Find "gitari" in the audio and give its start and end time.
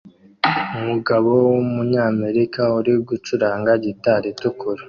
3.85-4.27